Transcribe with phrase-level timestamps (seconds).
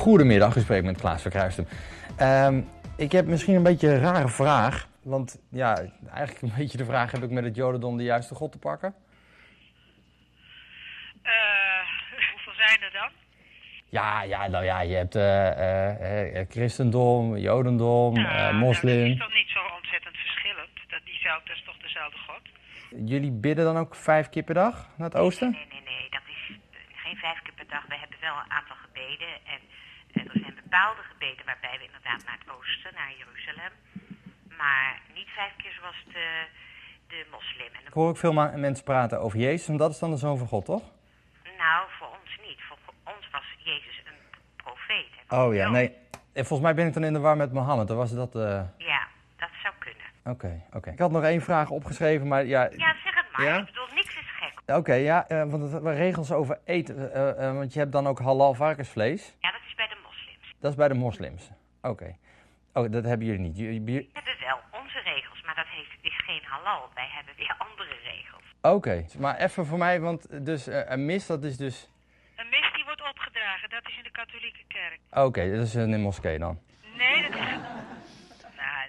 [0.00, 1.68] Goedemiddag, u spreekt met Klaas Verkruisten.
[2.16, 2.60] Ehm
[3.00, 4.88] ik heb misschien een beetje een rare vraag.
[5.02, 5.76] Want ja,
[6.12, 8.94] eigenlijk een beetje de vraag: heb ik met het Jodendom de juiste God te pakken?
[11.22, 11.32] Eh,
[12.32, 13.10] hoeveel zijn er dan?
[13.88, 19.02] Ja, ja, nou ja, je hebt eh, eh, christendom, jodendom, Nou, moslim.
[19.02, 20.70] Dat is toch niet zo ontzettend verschillend?
[20.88, 22.42] Dat, die zou, dat is toch dezelfde God?
[23.10, 25.50] Jullie bidden dan ook vijf keer per dag naar het oosten?
[25.50, 26.56] Nee, nee, nee, dat is
[27.04, 27.86] geen vijf keer per dag.
[27.88, 29.32] We hebben wel een aantal gebeden.
[29.54, 29.60] En
[30.28, 33.72] er zijn bepaalde gebeden waarbij we inderdaad naar het oosten, naar Jeruzalem.
[34.56, 36.44] Maar niet vijf keer zoals de,
[37.08, 37.66] de moslim.
[37.74, 40.38] En Ik hoor ook veel mensen praten over Jezus, en dat is dan de Zoon
[40.38, 40.82] van God, toch?
[41.58, 42.60] nou, voor ons niet.
[42.68, 45.08] Voor ons was Jezus een profeet.
[45.28, 45.92] Oh ja, nee.
[46.32, 47.88] En volgens mij ben ik dan in de war met Mohammed.
[47.88, 48.34] Dan was dat.
[48.34, 50.04] eh, Ja, dat zou kunnen.
[50.24, 50.90] Oké, oké.
[50.90, 52.62] Ik had nog één vraag opgeschreven, maar ja.
[52.62, 53.46] Ja, zeg het maar.
[53.46, 53.58] Ja?
[53.58, 54.76] Ik bedoel, niks is gek.
[54.76, 57.12] Oké, ja, eh, want het regels over eten.
[57.38, 59.34] eh, want je hebt dan ook halal varkensvlees.
[59.40, 59.98] Ja, dat is bij de.
[60.60, 61.50] Dat is bij de moslims.
[61.82, 62.16] Oké.
[62.74, 63.56] Oh, dat hebben jullie niet.
[63.56, 66.88] Jullie- We hebben wel onze regels, maar dat heeft, is geen halal.
[66.94, 68.42] Wij hebben weer andere regels.
[68.62, 71.88] Oké, maar even voor mij, want dus eh, een mis, dat is dus.
[72.36, 74.98] Een mis die wordt opgedragen, dat is in de katholieke kerk.
[75.10, 76.60] Oké, dat is in een moskee dan.
[76.96, 77.38] Nee, dat is...
[78.56, 78.88] Nou,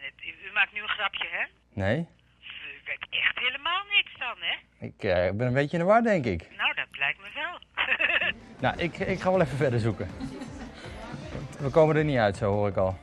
[0.50, 1.46] u, maakt nu een grapje, hè?
[1.74, 1.98] Nee?
[2.00, 4.86] U weet echt helemaal niks dan, hè?
[4.86, 6.48] Ik eh, ben een beetje in de war, denk ik.
[6.58, 7.60] Nou, dat lijkt me wel.
[8.62, 10.08] Nou, ik, ik ga wel even verder zoeken.
[11.62, 12.98] We komen er niet uit, zo hoor ik al.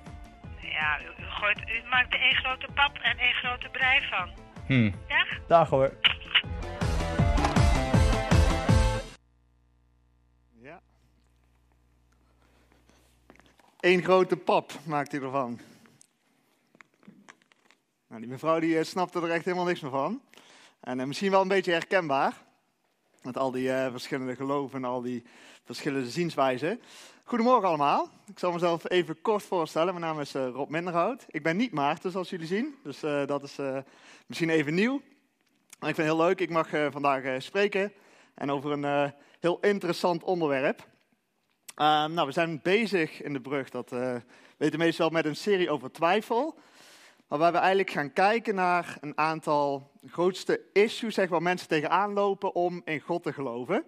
[0.60, 4.30] ja, u, u, gooit, u maakt er één grote pap en één grote brei van.
[4.66, 4.92] Hm.
[5.46, 5.92] Dag hoor.
[10.60, 10.80] Ja.
[13.80, 15.60] Eén grote pap maakt hij ervan.
[18.08, 20.22] Nou, die mevrouw die eh, snapte er echt helemaal niks meer van.
[20.80, 22.32] En eh, misschien wel een beetje herkenbaar.
[23.22, 25.24] Met al die eh, verschillende geloven en al die
[25.64, 26.80] verschillende zienswijzen.
[27.28, 28.08] Goedemorgen allemaal.
[28.26, 29.94] Ik zal mezelf even kort voorstellen.
[29.94, 31.24] Mijn naam is eh, Rob Minderhout.
[31.28, 32.74] Ik ben niet Maarten, zoals jullie zien.
[32.82, 33.78] Dus eh, dat is eh,
[34.26, 35.00] misschien even nieuw.
[35.78, 36.40] Maar ik vind het heel leuk.
[36.40, 37.92] Ik mag vandaag spreken.
[38.34, 40.86] En over een heel interessant onderwerp.
[41.74, 43.90] Ehm, nou, we zijn bezig in de brug, dat
[44.56, 46.58] weten meestal wel, met een serie over twijfel.
[47.26, 52.54] Waarbij we eigenlijk gaan kijken naar een aantal grootste issues zeg, waar mensen tegenaan lopen
[52.54, 53.84] om in God te geloven.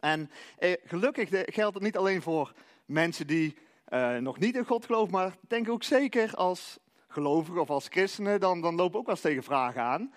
[0.00, 2.52] En eh, gelukkig de- geldt het niet alleen voor
[2.86, 6.78] mensen die eh, nog niet in God geloven, maar denk ook zeker als
[7.08, 10.12] gelovigen of als christenen, dan, dan lopen ook wel eens tegen vragen aan.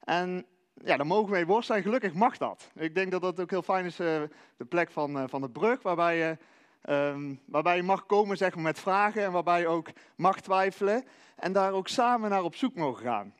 [0.00, 2.70] En ja, daar mogen we mee worstelen en gelukkig mag dat.
[2.74, 4.22] Ik denk dat dat ook heel fijn is, eh,
[4.56, 6.38] de plek van, eh, van de brug, waarbij je,
[6.82, 11.04] ehm, waarbij je mag komen zeg maar, met vragen en waarbij je ook mag twijfelen
[11.36, 13.34] en daar ook samen naar op zoek mogen gaan.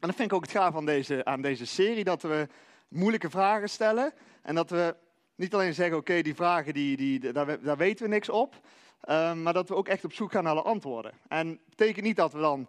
[0.00, 2.48] En dat vind ik ook het gaaf aan deze, aan deze serie, dat we
[2.88, 4.12] moeilijke vragen stellen
[4.42, 4.96] en dat we
[5.34, 8.60] niet alleen zeggen, oké, die vragen, die, die, daar, daar weten we niks op,
[9.00, 11.12] ehm, maar dat we ook echt op zoek gaan naar de antwoorden.
[11.28, 12.68] En dat betekent niet dat we dan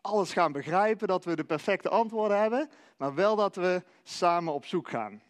[0.00, 4.64] alles gaan begrijpen, dat we de perfecte antwoorden hebben, maar wel dat we samen op
[4.64, 5.22] zoek gaan.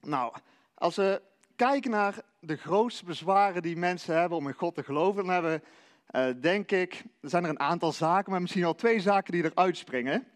[0.00, 0.34] Nou,
[0.74, 1.22] als we
[1.56, 5.52] kijken naar de grootste bezwaren die mensen hebben om in God te geloven, dan hebben
[5.52, 5.60] we,
[6.06, 9.44] eh, denk ik, er zijn er een aantal zaken, maar misschien wel twee zaken die
[9.44, 10.26] eruit springen.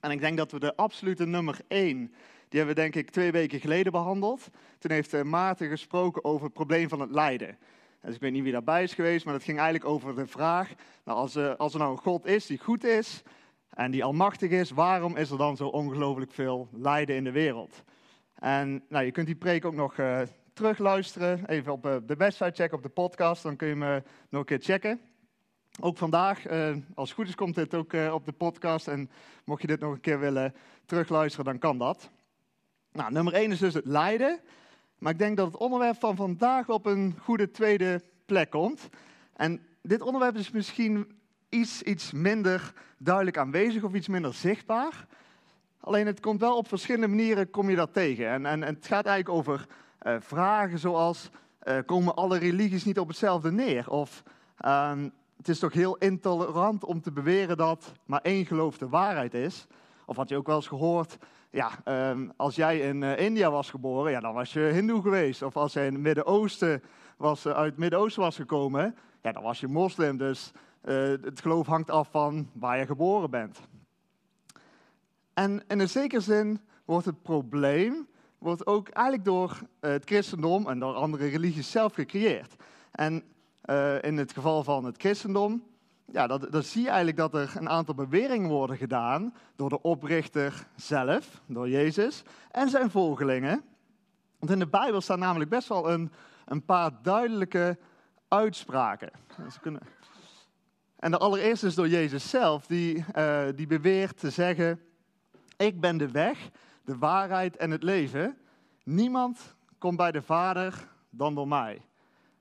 [0.00, 2.14] En ik denk dat we de absolute nummer één,
[2.48, 4.48] die hebben we denk ik twee weken geleden behandeld.
[4.78, 7.58] Toen heeft eh, Maarten gesproken over het probleem van het lijden.
[8.02, 10.72] Dus ik weet niet wie daarbij is geweest, maar dat ging eigenlijk over de vraag,
[11.04, 13.22] nou, als, er, als er nou een God is die goed is
[13.70, 17.82] en die almachtig is, waarom is er dan zo ongelooflijk veel lijden in de wereld?
[18.34, 20.20] En nou, je kunt die preek ook nog eh,
[20.52, 24.40] terugluisteren, even op eh, de website checken, op de podcast, dan kun je me nog
[24.40, 25.00] een keer checken.
[25.80, 28.88] Ook vandaag, eh, als het goed is, komt dit ook eh, op de podcast.
[28.88, 29.10] En
[29.44, 30.54] mocht je dit nog een keer willen
[30.86, 32.10] terugluisteren, dan kan dat.
[32.96, 34.40] Nou, nummer één is dus het lijden.
[34.98, 38.88] Maar ik denk dat het onderwerp van vandaag op een goede tweede plek komt.
[39.32, 41.18] En dit onderwerp is misschien
[41.48, 45.06] iets, iets minder duidelijk aanwezig of iets minder zichtbaar.
[45.80, 48.28] Alleen het komt wel op verschillende manieren kom je dat tegen.
[48.28, 49.66] En, en, en het gaat eigenlijk over
[49.98, 53.90] eh, vragen zoals, eh, komen alle religies niet op hetzelfde neer?
[53.90, 54.22] Of
[54.56, 59.34] ehm, het is toch heel intolerant om te beweren dat maar één geloof de waarheid
[59.34, 59.66] is?
[60.06, 61.18] Of had je ook wel eens gehoord,
[61.50, 65.42] ja, ehm, als jij in eh, India was geboren, ja, dan was je hindoe geweest.
[65.42, 66.82] Of als jij in het Midden-Oosten
[67.16, 70.16] was, eh, uit het Midden-Oosten was gekomen, ja, dan was je moslim.
[70.16, 73.60] Dus eh, het geloof hangt af van waar je geboren bent.
[75.34, 78.08] En in een zekere zin wordt het probleem
[78.38, 82.54] wordt ook eigenlijk door het christendom en door andere religies zelf gecreëerd.
[82.92, 83.24] En
[84.00, 85.62] in het geval van het christendom,
[86.12, 89.82] ja, dat, dat zie je eigenlijk dat er een aantal beweringen worden gedaan door de
[89.82, 93.64] oprichter zelf, door Jezus, en zijn volgelingen.
[94.38, 96.12] Want in de Bijbel staan namelijk best wel een,
[96.44, 97.78] een paar duidelijke
[98.28, 99.10] uitspraken.
[99.60, 99.80] Kunnen...
[100.96, 104.80] En de allereerste is door Jezus zelf, die, uh, die beweert te zeggen:
[105.56, 106.50] Ik ben de weg,
[106.84, 108.38] de waarheid en het leven.
[108.84, 111.80] Niemand komt bij de Vader dan door mij.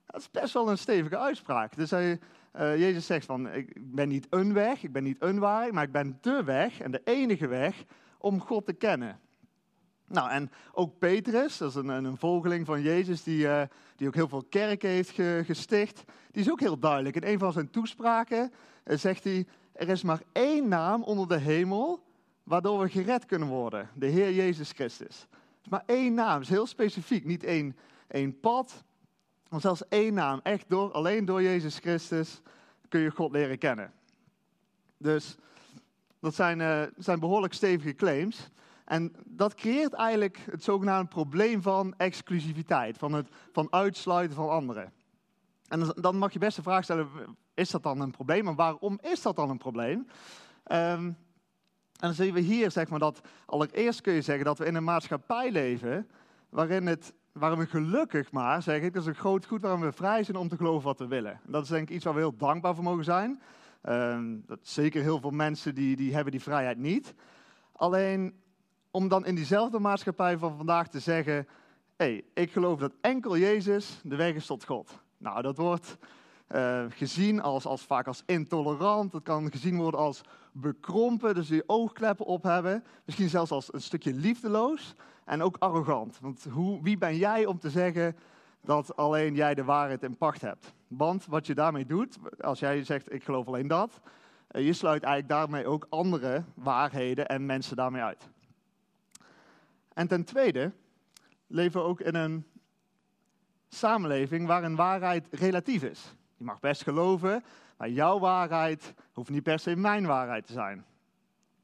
[0.06, 1.76] Dat is best wel een stevige uitspraak.
[1.76, 2.20] Dus hij,
[2.60, 5.84] uh, Jezus zegt van, ik ben niet een weg, ik ben niet een waarheid, maar
[5.84, 7.84] ik ben de weg en de enige weg
[8.18, 9.20] om God te kennen.
[10.08, 13.62] Nou, en ook Petrus, dat is een, een volgeling van Jezus, die, uh,
[13.96, 17.16] die ook heel veel kerken heeft ge, gesticht, die is ook heel duidelijk.
[17.16, 18.52] In een van zijn toespraken
[18.86, 22.04] uh, zegt hij, er is maar één naam onder de hemel
[22.44, 23.90] waardoor we gered kunnen worden.
[23.94, 25.28] De Heer Jezus Christus.
[25.30, 27.26] Het is maar één naam, is heel specifiek.
[27.26, 28.84] Niet één, één pad,
[29.62, 30.40] zelfs één naam.
[30.44, 32.42] Echt door, alleen door Jezus Christus
[32.90, 33.94] kun je God leren kennen.
[34.98, 35.36] Dus
[36.20, 38.50] dat zijn, uh, zijn behoorlijk stevige claims.
[38.86, 44.94] En dat creëert eigenlijk het zogenaamde probleem van exclusiviteit, van het van uitsluiten van anderen.
[45.68, 47.08] En dan mag je best de vraag stellen,
[47.54, 48.48] is dat dan een probleem?
[48.48, 50.08] En waarom is dat dan een probleem?
[50.72, 51.18] Um,
[52.00, 54.76] en dan zien we hier zeg maar, dat allereerst kun je zeggen dat we in
[54.76, 56.10] een maatschappij leven
[56.50, 59.92] waarin, het, waarin we gelukkig maar, zeg ik, dat is een groot goed waarin we
[59.92, 61.32] vrij zijn om te geloven wat we willen.
[61.32, 63.42] En dat is denk ik iets waar we heel dankbaar voor mogen zijn.
[63.90, 67.14] Um, dat zeker heel veel mensen die, die hebben die vrijheid niet.
[67.72, 68.34] Alleen
[68.92, 71.34] om dan in diezelfde maatschappij van vandaag te zeggen,
[71.96, 75.00] hé, hey, ik geloof dat enkel Jezus de weg is tot God.
[75.18, 75.98] Nou, dat wordt
[76.52, 79.14] uh, gezien als, als, vaak als intolerant.
[79.14, 80.22] Het kan gezien worden als
[80.52, 82.84] bekrompen, dus die oogkleppen op hebben.
[83.06, 84.96] Misschien zelfs als een stukje liefdeloos
[85.26, 86.20] en ook arrogant.
[86.20, 88.16] Want hoe, wie ben jij om te zeggen
[88.62, 90.74] dat alleen jij de waarheid in pacht hebt?
[90.88, 94.00] Want wat je daarmee doet, als jij zegt ik geloof alleen dat,
[94.52, 98.30] uh, je sluit eigenlijk daarmee ook andere waarheden en mensen daarmee uit.
[99.94, 100.72] En ten tweede
[101.48, 102.46] leven we ook in een
[103.68, 106.16] samenleving waarin waarheid relatief is.
[106.38, 107.44] Je mag best geloven,
[107.78, 110.86] maar jouw waarheid hoeft niet per se mijn waarheid te zijn.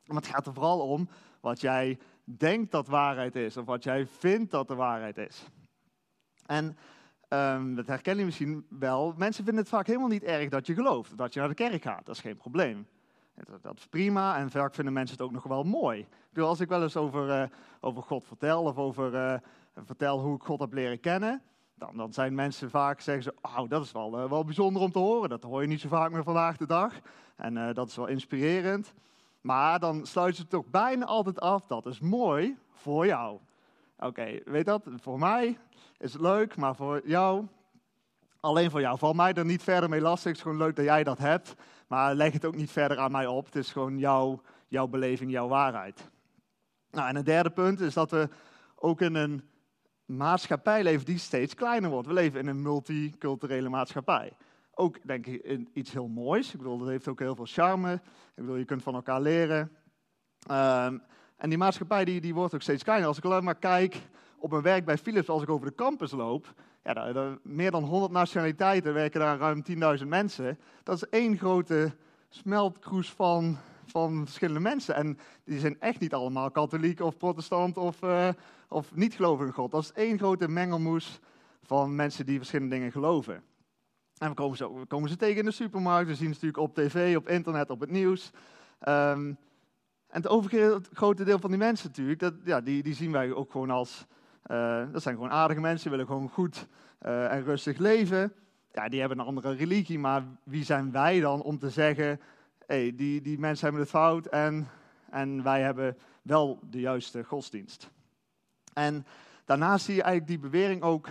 [0.05, 1.09] Maar het gaat er vooral om
[1.39, 5.47] wat jij denkt dat waarheid is, of wat jij vindt dat de waarheid is.
[6.45, 6.77] En
[7.29, 9.13] um, dat herken je misschien wel.
[9.17, 11.81] Mensen vinden het vaak helemaal niet erg dat je gelooft, dat je naar de kerk
[11.81, 12.05] gaat.
[12.05, 12.87] Dat is geen probleem.
[13.61, 15.99] Dat is prima en vaak vinden mensen het ook nog wel mooi.
[15.99, 17.43] Ik bedoel, als ik wel eens over, uh,
[17.79, 19.39] over God vertel of over, uh,
[19.85, 21.41] vertel hoe ik God heb leren kennen,
[21.75, 24.91] dan, dan zijn mensen vaak, zeggen ze, oh, dat is wel, uh, wel bijzonder om
[24.91, 25.29] te horen.
[25.29, 26.99] Dat hoor je niet zo vaak meer vandaag de dag.
[27.35, 28.93] En dat is wel inspirerend.
[29.41, 33.39] Maar dan sluiten ze toch bijna altijd af, dat is mooi voor jou.
[33.97, 35.57] Oké, weet dat, voor mij
[35.97, 37.47] is het leuk, maar voor jou,
[38.39, 38.97] alleen voor jou.
[38.97, 41.55] Val mij er niet verder mee lastig, het is gewoon leuk dat jij dat hebt.
[41.87, 45.31] Maar leg het ook niet verder aan mij op, het is gewoon jouw, jouw beleving,
[45.31, 46.09] jouw waarheid.
[46.91, 48.29] Nou, en een derde punt is dat we
[48.75, 49.49] ook in een
[50.05, 52.07] maatschappij leven die steeds kleiner wordt.
[52.07, 54.33] We leven in een multiculturele maatschappij.
[54.81, 56.51] Ook denk ik iets heel moois.
[56.51, 57.93] Ik bedoel, dat heeft ook heel veel charme.
[57.93, 58.01] Ik
[58.35, 59.71] bedoel, je kunt van elkaar leren.
[60.51, 61.01] Um,
[61.37, 63.07] en die maatschappij die, die wordt ook steeds kleiner.
[63.07, 64.01] Als ik alleen maar kijk
[64.37, 68.11] op mijn werk bij Philips, als ik over de campus loop, ja, meer dan 100
[68.11, 69.63] nationaliteiten werken daar ruim
[69.99, 70.59] 10.000 mensen.
[70.83, 71.95] Dat is één grote
[72.29, 74.95] smeltkroes van, van verschillende mensen.
[74.95, 78.29] En die zijn echt niet allemaal katholiek of protestant of, uh,
[78.69, 79.71] of niet geloven in God.
[79.71, 81.19] Dat is één grote mengelmoes
[81.63, 83.43] van mensen die verschillende dingen geloven.
[84.21, 86.57] En we komen, ze, we komen ze tegen in de supermarkt, we zien ze natuurlijk
[86.57, 88.31] op tv, op internet, op het nieuws.
[88.87, 89.37] Um,
[90.07, 93.51] en het overgrote deel van die mensen natuurlijk, dat, ja, die, die zien wij ook
[93.51, 94.05] gewoon als,
[94.51, 96.67] uh, dat zijn gewoon aardige mensen, die willen gewoon goed
[97.05, 98.33] uh, en rustig leven.
[98.73, 102.19] Ja, die hebben een andere religie, maar wie zijn wij dan om te zeggen,
[102.65, 104.67] hey, die, die mensen hebben het fout en,
[105.09, 107.89] en wij hebben wel de juiste godsdienst.
[108.73, 109.05] En
[109.45, 111.07] daarnaast zie je eigenlijk die bewering ook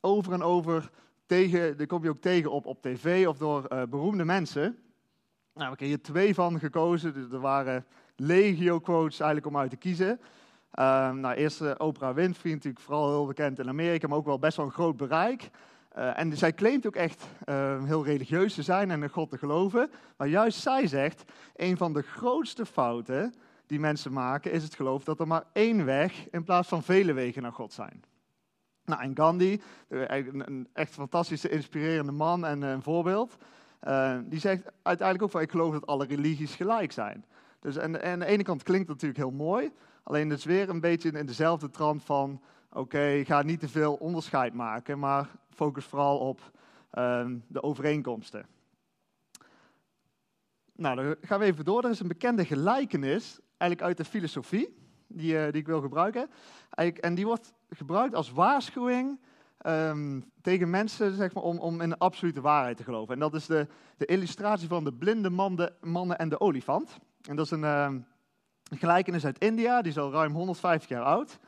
[0.00, 0.90] over en over
[1.26, 4.62] tegen, die kom je ook tegen op, op tv of door uh, beroemde mensen.
[4.62, 4.76] Nou,
[5.54, 7.14] we hebben hier twee van gekozen.
[7.14, 10.08] Dus er waren legio quotes eigenlijk om uit te kiezen.
[10.10, 14.38] Um, nou, eerst uh, Oprah Winfrey, natuurlijk vooral heel bekend in Amerika, maar ook wel
[14.38, 15.50] best wel een groot bereik.
[15.96, 19.38] Uh, en zij claimt ook echt uh, heel religieus te zijn en in God te
[19.38, 19.90] geloven.
[20.16, 21.24] Maar juist zij zegt,
[21.56, 23.34] een van de grootste fouten
[23.66, 27.12] die mensen maken, is het geloof dat er maar één weg in plaats van vele
[27.12, 28.02] wegen naar God zijn.
[28.84, 33.36] Nou, en Gandhi, een echt fantastische, inspirerende man en een voorbeeld,
[33.88, 37.24] uh, die zegt uiteindelijk ook van, ik geloof dat alle religies gelijk zijn.
[37.60, 39.72] Dus en, en aan de ene kant klinkt dat natuurlijk heel mooi,
[40.02, 42.40] alleen het is weer een beetje in dezelfde trant van,
[42.72, 46.40] oké, ga niet te veel onderscheid maken, maar focus vooral op
[46.98, 48.46] uh, de overeenkomsten.
[50.76, 51.84] Nou, dan gaan we even door.
[51.84, 54.74] Er is een bekende gelijkenis, eigenlijk uit de filosofie,
[55.14, 56.30] die, uh, die ik wil gebruiken.
[57.00, 59.20] en die wordt gebruikt als waarschuwing
[59.58, 63.14] ehm, tegen mensen zeg maar, om, om in de absolute waarheid te geloven.
[63.14, 63.66] En dat is de,
[63.96, 66.98] de illustratie van de blinde man, de, mannen en de olifant.
[67.28, 67.98] En dat is een ehm,
[68.78, 71.38] gelijkenis uit India, die is al ruim 150 jaar oud.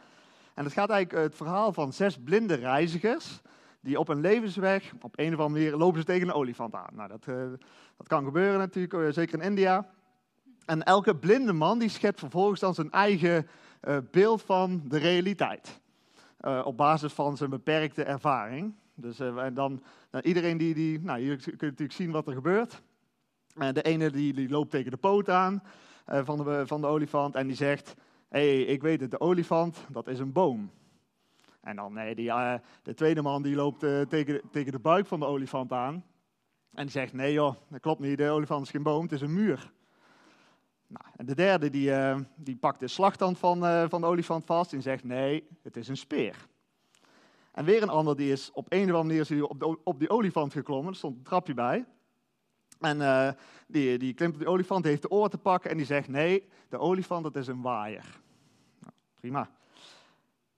[0.55, 3.41] En het gaat eigenlijk het verhaal van zes blinde reizigers
[3.81, 6.93] die op een levensweg, op een of andere manier, lopen ze tegen een olifant aan.
[6.93, 7.37] Nou, dat, uh,
[7.97, 9.87] dat kan gebeuren natuurlijk, uh, zeker in India.
[10.67, 13.47] En elke blinde man die schept vervolgens dan zijn eigen
[13.83, 15.81] uh, beeld van de realiteit.
[16.65, 18.75] op basis van zijn beperkte ervaring.
[18.95, 22.83] Dus en dan, dan, iedereen die, die, nou, je natuurlijk zien wat er gebeurt.
[23.73, 25.63] de ene die, die loopt tegen de poot aan
[26.07, 27.95] van, de, van de olifant en die zegt,
[28.29, 30.71] hé, hey, ik weet het, de olifant, dat is een boom.
[31.61, 32.33] En dan nee, die,
[32.83, 36.05] de tweede man die loopt tegen, tegen de buik van de olifant aan.
[36.73, 39.21] En die zegt, nee joh, dat klopt niet, de olifant is geen boom, het is
[39.21, 39.73] een muur.
[40.87, 44.73] Nou, en de derde die, uh, die pakt de slagtand van, van de olifant vast
[44.73, 46.47] en zegt, nee, het is een speer.
[47.53, 50.11] En weer een ander die is op een of andere manier op, de, op die
[50.11, 51.85] olifant geklommen, er stond een trapje bij.
[52.81, 56.09] En die, die klimt op die olifant, heeft de oor te pakken en die zegt,
[56.09, 58.21] nee, de olifant dat is een waaier.
[58.81, 59.51] Nou, prima.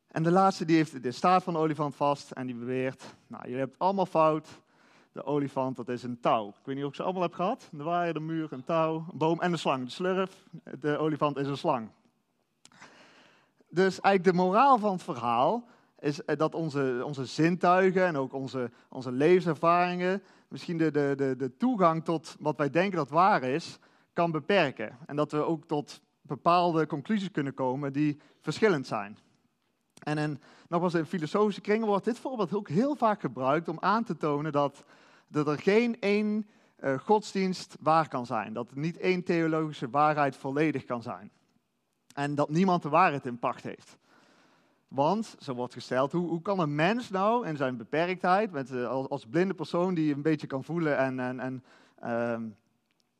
[0.08, 3.42] En de laatste die heeft de staart van de olifant vast en die beweert, nou
[3.42, 4.48] jullie hebben allemaal fout.
[5.18, 6.48] De olifant, dat is een touw.
[6.48, 7.68] Ik weet niet of ik ze allemaal heb gehad.
[7.72, 9.84] De waaier, de muur, een touw, een boom en een slang.
[9.84, 10.44] De slurf,
[10.80, 11.88] de olifant is een slang.
[13.68, 15.64] Dus eigenlijk de moraal van het verhaal
[15.98, 21.56] is eh, dat onze, onze zintuigen en ook onze, onze levenservaringen misschien de, de, de,
[21.56, 23.78] toegang tot wat wij denken dat waar is,
[24.12, 24.98] kan beperken.
[25.06, 29.18] En dat we ook tot bepaalde conclusies kunnen komen die verschillend zijn.
[29.98, 34.04] En in, nogmaals, in filosofische kringen wordt dit voorbeeld ook heel vaak gebruikt om aan
[34.04, 34.84] te tonen dat,
[35.28, 36.46] dat er geen één
[36.80, 38.52] uh, godsdienst waar kan zijn.
[38.52, 41.30] Dat niet één theologische waarheid volledig kan zijn.
[42.14, 43.96] En dat niemand de waarheid in pacht heeft.
[44.88, 48.88] Want, zo wordt gesteld, hoe, hoe kan een mens nou in zijn beperktheid, met, uh,
[48.88, 51.64] als, als, blinde persoon die een beetje kan voelen en, en, en
[52.04, 52.50] uh,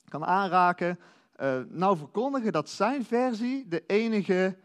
[0.08, 0.98] kan aanraken,
[1.40, 4.56] uh, nou verkondigen dat zijn versie de enige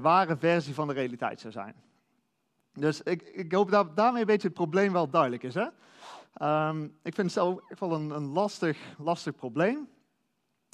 [0.00, 1.74] ware versie van de realiteit zou zijn.
[2.72, 5.54] Dus ik, ik hoop dat daarmee een beetje het probleem wel duidelijk is.
[5.54, 5.66] Hè?
[6.42, 9.88] Um, ik vind het zelf wel een, een lastig, lastig probleem.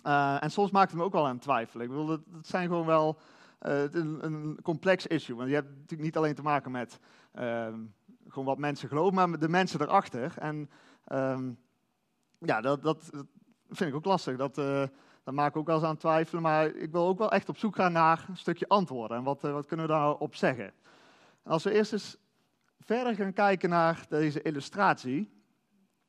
[0.07, 1.85] Uh, en soms maakt het me ook wel aan twijfelen.
[1.85, 3.19] Ik bedoel, het zijn gewoon wel
[3.67, 5.37] uh, een, een, complex issue.
[5.37, 6.99] Want je hebt natuurlijk niet alleen te maken met
[7.35, 7.67] uh,
[8.29, 10.39] gewoon wat mensen geloven, maar met de mensen erachter.
[10.39, 10.71] En
[11.13, 11.59] um,
[12.39, 13.27] ja, dat, dat, dat,
[13.69, 14.37] vind ik ook lastig.
[14.37, 14.65] Dat, uh,
[15.25, 16.43] daar maak ik ook wel eens aan twijfelen.
[16.43, 19.17] Maar ik wil ook wel echt op zoek gaan naar een stukje antwoorden.
[19.17, 20.73] En wat, wat kunnen we daarop zeggen?
[21.43, 22.17] Als we eerst eens
[22.81, 25.42] verder gaan kijken naar deze illustratie,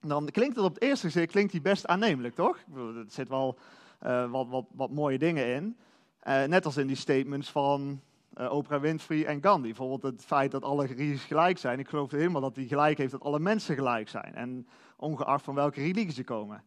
[0.09, 2.57] dan klinkt het op het eerste gezicht klinkt die best aannemelijk, toch?
[2.75, 3.57] Er zit wel
[4.05, 5.77] uh, wat, wat, wat, mooie dingen in.
[6.23, 8.01] Uh, net als in die statements van
[8.49, 9.67] Oprah Winfrey en Gandhi.
[9.67, 11.79] Bijvoorbeeld het feit dat alle religies gelijk zijn.
[11.79, 14.35] Ik geloof helemaal dat hij gelijk heeft dat alle mensen gelijk zijn.
[14.35, 14.67] En
[14.97, 16.63] ongeacht van welke religie ze komen.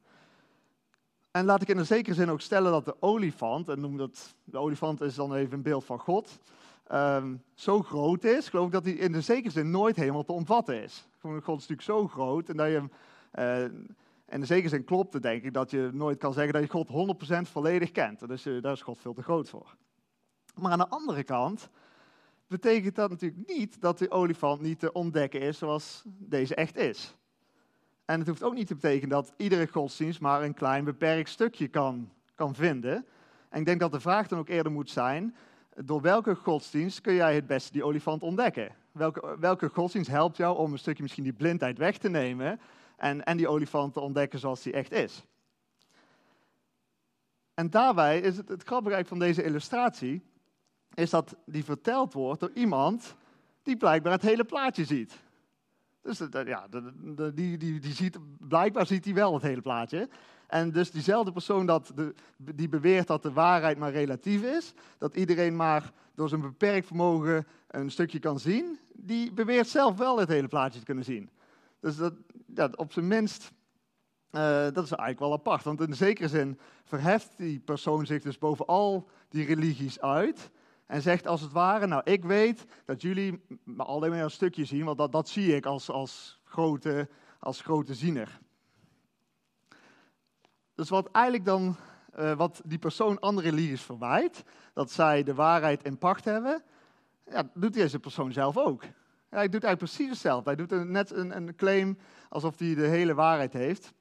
[1.30, 4.34] En laat ik in een zekere zin ook stellen dat de olifant, en noem dat,
[4.44, 6.38] de olifant is dan even een beeld van God,
[6.92, 10.32] um, zo groot is, geloof ik dat hij in de zekere zin nooit helemaal te
[10.32, 11.08] omvatten is.
[11.20, 12.90] Gewoon, God is natuurlijk zo groot en dat je hem,
[13.38, 13.62] uh,
[14.28, 17.16] in de zekere zin klopt denk ik, dat je nooit kan zeggen dat je God
[17.46, 18.28] 100% volledig kent.
[18.28, 19.76] Dus uh, daar is God veel te groot voor.
[20.60, 21.70] Maar aan de andere kant
[22.46, 27.16] betekent dat natuurlijk niet dat de olifant niet te ontdekken is zoals deze echt is.
[28.04, 31.68] En het hoeft ook niet te betekenen dat iedere godsdienst maar een klein beperkt stukje
[31.68, 33.06] kan, kan vinden.
[33.48, 35.36] En ik denk dat de vraag dan ook eerder moet zijn,
[35.84, 38.74] door welke godsdienst kun jij het beste die olifant ontdekken?
[38.92, 42.60] Welke, welke godsdienst helpt jou om een stukje misschien die blindheid weg te nemen
[42.96, 45.24] en, en die olifant te ontdekken zoals die echt is?
[47.54, 48.64] En daarbij is het, het
[49.08, 50.22] van deze illustratie,
[50.94, 53.16] is dat die verteld wordt door iemand
[53.62, 55.18] die blijkbaar het hele plaatje ziet.
[56.02, 56.66] Dus ja,
[57.34, 60.08] die, die, die ziet, blijkbaar ziet hij wel het hele plaatje.
[60.46, 65.14] En dus diezelfde persoon dat de, die beweert dat de waarheid maar relatief is, dat
[65.16, 70.28] iedereen maar door zijn beperkt vermogen een stukje kan zien, die beweert zelf wel het
[70.28, 71.30] hele plaatje te kunnen zien.
[71.86, 72.10] Dus
[72.46, 73.52] dat, op zijn minst,
[74.30, 75.64] uh, dat is eigenlijk wel apart.
[75.64, 80.50] Want in zekere zin verheft die persoon zich dus boven al die religies uit.
[80.86, 84.64] En zegt als het ware, nou ik weet dat jullie maar alleen maar een stukje
[84.64, 88.40] zien, want dat, dat zie ik als, als, grote, als grote ziener.
[90.74, 91.76] Dus wat eigenlijk dan,
[92.18, 96.62] uh, wat die persoon andere religies verwijt, dat zij de waarheid in pacht hebben,
[97.30, 98.82] ja, doet deze persoon zelf ook.
[99.28, 100.50] Hij doet eigenlijk precies hetzelfde.
[100.54, 103.92] Hij doet net een, een claim alsof hij de hele waarheid heeft.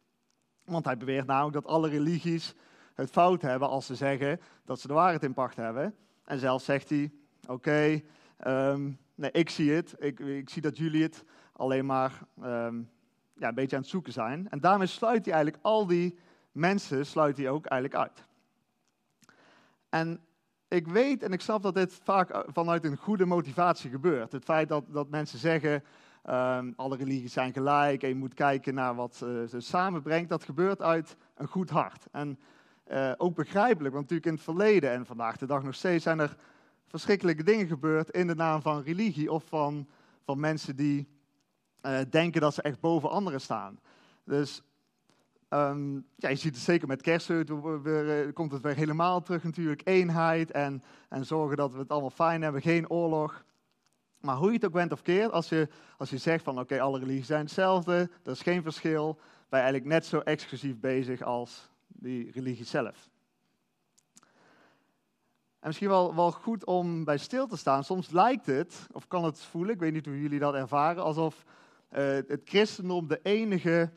[0.65, 2.53] Want hij beweert namelijk dat alle religies
[2.93, 5.95] het fout hebben als ze zeggen dat ze de waarheid in pacht hebben.
[6.23, 7.11] En zelfs zegt hij,
[7.47, 8.01] oké,
[8.47, 9.95] um, nee, ik zie het.
[9.97, 12.81] Ik, ik zie dat jullie het alleen maar ehm,
[13.33, 14.49] ja, een beetje aan het zoeken zijn.
[14.49, 16.17] En daarmee sluit hij eigenlijk al die
[16.51, 18.25] mensen sluit hij ook eigenlijk uit.
[19.89, 20.25] En
[20.75, 24.31] ik weet en ik snap dat dit vaak vanuit een goede motivatie gebeurt.
[24.31, 25.83] Het feit dat, dat mensen zeggen,
[26.29, 30.43] um, alle religies zijn gelijk en je moet kijken naar wat uh, ze samenbrengt, dat
[30.43, 32.05] gebeurt uit een goed hart.
[32.11, 32.39] En
[32.91, 36.19] uh, ook begrijpelijk, want natuurlijk in het verleden en vandaag de dag nog steeds zijn
[36.19, 36.35] er
[36.87, 39.87] verschrikkelijke dingen gebeurd in de naam van religie of van,
[40.23, 41.07] van mensen die
[42.09, 43.79] denken dat ze echt boven anderen staan.
[44.23, 44.61] Dus
[45.55, 47.27] um, ja, je ziet het zeker met kerst,
[47.83, 52.09] weer, komt het weer helemaal terug natuurlijk, eenheid en, en zorgen dat we het allemaal
[52.09, 53.43] fijn hebben, geen oorlog.
[54.19, 56.81] Maar hoe je het ook bent of keert, als je, als je zegt van oké,
[56.81, 59.19] alle religies zijn hetzelfde, er is geen verschil,
[59.49, 63.09] je eigenlijk net zo exclusief bezig als die religie zelf.
[65.59, 67.83] En misschien wel, wel goed om bij stil te staan.
[67.83, 71.43] Soms lijkt het, of kan het voelen, ik weet niet hoe jullie dat ervaren, alsof
[71.91, 73.91] uh, het christendom de enige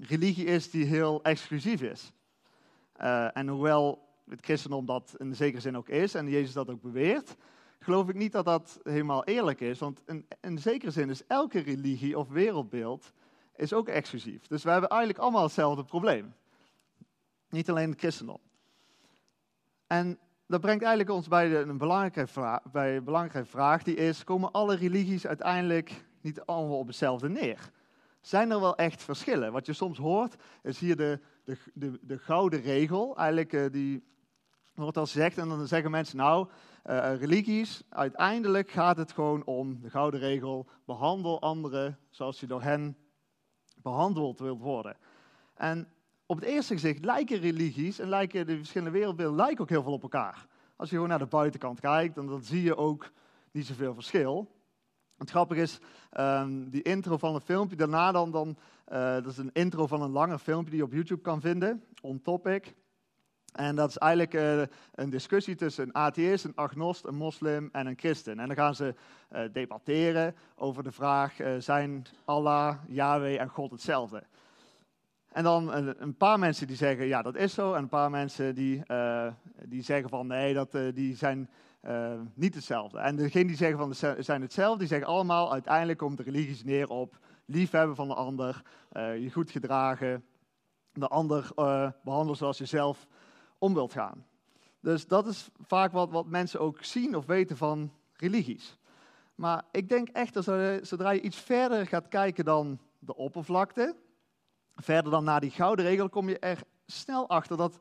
[0.00, 2.12] religie is die heel exclusief is.
[3.00, 6.82] Uh, en hoewel het christendom dat in zekere zin ook is, en Jezus dat ook
[6.82, 7.36] beweert,
[7.78, 9.78] geloof ik niet dat dat helemaal eerlijk is.
[9.78, 13.12] Want in, in zekere zin is elke religie of wereldbeeld
[13.56, 14.46] is ook exclusief.
[14.46, 16.34] Dus we hebben eigenlijk allemaal hetzelfde probleem.
[17.48, 18.40] Niet alleen het christendom.
[19.86, 23.94] En dat brengt eigenlijk ons bij, de, een belangrijke vraag, bij een belangrijke vraag, die
[23.94, 27.70] is, komen alle religies uiteindelijk niet allemaal op hetzelfde neer?
[28.20, 29.52] Zijn er wel echt verschillen?
[29.52, 34.08] Wat je soms hoort, is hier de, de, de, de gouden regel, eigenlijk uh, die
[34.74, 36.48] wordt al gezegd, en dan zeggen mensen, nou,
[36.86, 42.62] uh, religies, uiteindelijk gaat het gewoon om de gouden regel, behandel anderen zoals je door
[42.62, 42.96] hen
[43.82, 44.96] behandeld wilt worden.
[45.54, 45.88] En
[46.26, 49.92] op het eerste gezicht lijken religies en lijken de verschillende wereldbeelden lijken ook heel veel
[49.92, 50.46] op elkaar.
[50.76, 53.10] Als je gewoon naar de buitenkant kijkt, dan, dan zie je ook
[53.50, 54.50] niet zoveel verschil.
[55.20, 55.78] Het grappige is,
[56.18, 58.56] um, die intro van een filmpje, daarna dan, dan
[58.92, 61.84] uh, dat is een intro van een langer filmpje die je op YouTube kan vinden,
[62.00, 62.74] on topic.
[63.52, 64.62] En dat is eigenlijk uh,
[64.94, 68.38] een discussie tussen een atheïst, een agnost, een moslim en een christen.
[68.38, 68.94] En dan gaan ze
[69.32, 74.22] uh, debatteren over de vraag, zijn Allah, Yahweh en God hetzelfde?
[75.28, 77.74] En dan een, paar mensen die zeggen, ja, dat is zo.
[77.74, 78.82] En een paar mensen die,
[79.64, 81.48] die zeggen van, nee, dat, die zijn
[81.82, 82.98] uh, niet hetzelfde.
[82.98, 86.64] En degenen die zeggen van, ze zijn hetzelfde, die zeggen allemaal, uiteindelijk komt de religies
[86.64, 88.62] neer op liefhebben van de ander,
[88.92, 90.24] je goed gedragen,
[90.92, 91.50] de ander
[92.04, 93.06] behandelen zoals je zelf
[93.58, 94.26] om wilt gaan.
[94.80, 98.78] Dus dat is vaak wat, wat mensen ook zien of weten van religies.
[99.34, 100.44] Maar ik denk echt dat
[100.86, 103.96] zodra je iets verder gaat kijken dan de oppervlakte,
[104.74, 107.78] verder dan naar die gouden regel kom je er snel achter dat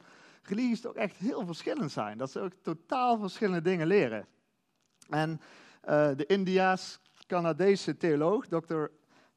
[0.49, 2.17] religies toch echt heel verschillend zijn.
[2.17, 4.25] Dat ze ook totaal verschillende dingen leren.
[5.09, 5.29] En
[5.89, 8.85] uh, de Indiaas-Canadese theoloog, Dr.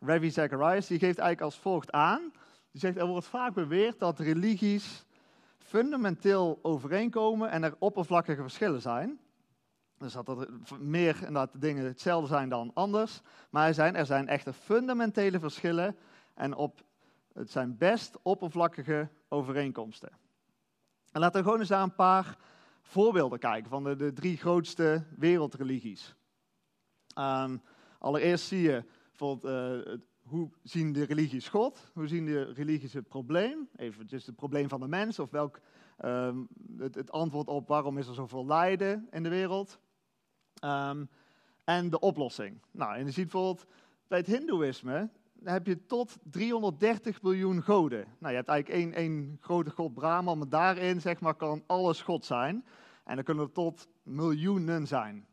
[0.00, 2.32] Ravi Zacharias, die geeft eigenlijk als volgt aan.
[2.70, 5.04] Die zegt, er wordt vaak beweerd dat religies
[5.58, 9.20] fundamenteel overeenkomen en er oppervlakkige verschillen zijn.
[9.98, 10.48] Dus dat er
[10.78, 13.20] meer inderdaad dingen hetzelfde zijn dan anders.
[13.50, 15.96] Maar er zijn, er zijn echter fundamentele verschillen
[16.34, 16.82] en op
[17.32, 20.21] het zijn best oppervlakkige overeenkomsten.
[21.12, 22.38] En laten we gewoon eens naar een paar
[22.82, 26.14] voorbeelden kijken van de, de drie grootste wereldreligies.
[27.18, 27.62] Um,
[27.98, 33.08] allereerst zie je bijvoorbeeld uh, hoe zien de religies God, hoe zien de religies het
[33.08, 35.60] probleem, even dus het probleem van de mens of welk
[36.04, 39.78] um, het, het, antwoord op waarom is er zoveel lijden in de wereld.
[40.64, 41.08] Um,
[41.64, 42.62] en de oplossing.
[42.70, 43.66] Nou, en je ziet bijvoorbeeld
[44.08, 45.10] bij het Hindoeïsme
[45.44, 48.06] heb je tot 330 miljoen goden.
[48.18, 52.02] Nou, je hebt eigenlijk één, één grote god Brahman, maar daarin zeg maar, kan alles
[52.02, 52.64] god zijn.
[53.04, 55.26] En dan kunnen er tot miljoenen zijn.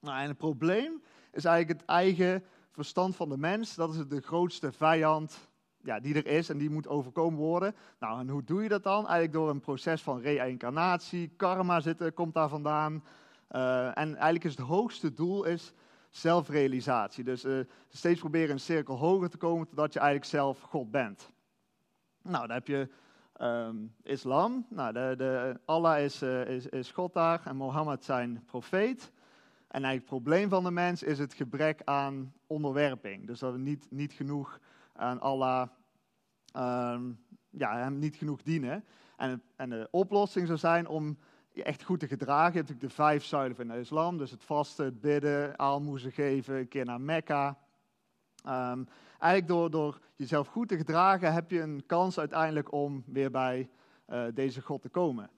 [0.00, 3.74] Nou, en het probleem is eigenlijk het eigen verstand van de mens.
[3.74, 5.50] Dat is de grootste vijand
[5.82, 7.74] ja, die er is en die moet overkomen worden.
[7.98, 8.98] Nou, en hoe doe je dat dan?
[8.98, 13.04] Eigenlijk door een proces van reïncarnatie, karma zit, komt daar vandaan.
[13.50, 15.72] Uh, en eigenlijk is het hoogste doel is
[16.12, 17.24] zelfrealisatie.
[17.24, 21.32] Dus uh, steeds proberen een cirkel hoger te komen totdat je eigenlijk zelf God bent.
[22.22, 22.88] Nou, dan heb je
[23.40, 24.66] um, islam.
[24.68, 29.12] Nou, de, de, Allah is, uh, is, is God daar en Mohammed zijn profeet.
[29.68, 33.26] En eigenlijk het probleem van de mens is het gebrek aan onderwerping.
[33.26, 34.58] Dus dat we niet, niet genoeg
[34.92, 35.68] aan Allah,
[36.56, 38.84] um, ja, hem niet genoeg dienen.
[39.16, 41.18] En, en de oplossing zou zijn om
[41.52, 42.52] je echt goed te gedragen.
[42.52, 44.18] Je hebt natuurlijk de vijf zuilen van de islam.
[44.18, 47.58] Dus het vasten, het bidden, aalmoezen geven, een keer naar Mekka.
[48.46, 48.88] Um,
[49.18, 53.68] eigenlijk door, door jezelf goed te gedragen heb je een kans uiteindelijk om weer bij
[54.08, 55.30] uh, deze God te komen.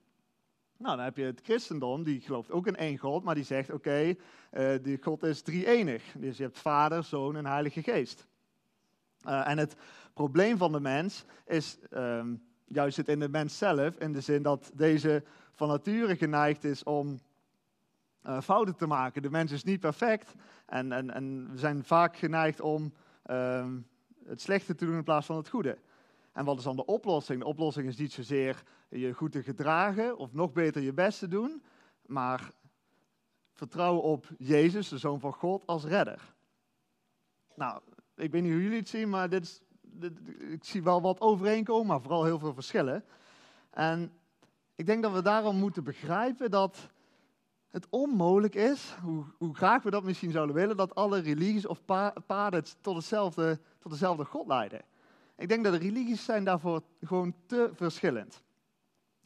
[0.76, 3.70] Nou, dan heb je het christendom, die gelooft ook in één God, maar die zegt,
[3.70, 4.16] oké,
[4.50, 6.02] okay, die God is drie-enig.
[6.18, 8.26] Dus je hebt Vader, Zoon en Heilige Geest.
[9.26, 9.76] Uh, en het
[10.14, 14.42] probleem van de mens is um, juist het in de mens zelf, in de zin
[14.42, 15.24] dat deze
[15.54, 17.20] van nature geneigd is om
[18.26, 19.22] uh, fouten te maken.
[19.22, 20.34] De mens is niet perfect
[20.66, 22.92] en, en, en we zijn vaak geneigd om
[23.26, 23.66] uh,
[24.24, 25.78] het slechte te doen in plaats van het goede.
[26.32, 27.40] En wat is dan de oplossing?
[27.40, 31.28] De oplossing is niet zozeer je goed te gedragen of nog beter je best te
[31.28, 31.62] doen,
[32.06, 32.50] maar
[33.52, 36.34] vertrouwen op Jezus, de Zoon van God, als redder.
[37.54, 37.80] Nou,
[38.16, 41.20] ik weet niet hoe jullie het zien, maar dit is, dit, ik zie wel wat
[41.20, 43.04] overeenkomen, maar vooral heel veel verschillen.
[43.70, 44.12] En
[44.74, 46.90] ik denk dat we daarom moeten begrijpen dat
[47.70, 51.84] het onmogelijk is, hoe, hoe, graag we dat misschien zouden willen, dat alle religies of
[51.84, 54.82] pa paden tot, hetzelfde, tot dezelfde God leiden.
[55.36, 58.42] Ik denk dat de religies zijn daarvoor gewoon te verschillend.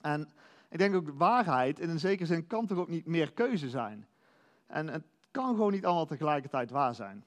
[0.00, 0.28] En
[0.68, 3.68] ik denk ook de waarheid in een zekere zin kan toch ook niet meer keuze
[3.68, 4.06] zijn.
[4.66, 7.24] En het kan gewoon niet allemaal tegelijkertijd waar zijn.